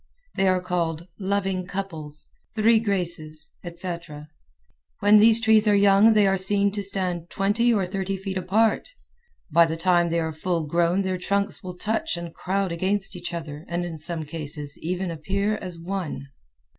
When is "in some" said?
13.85-14.23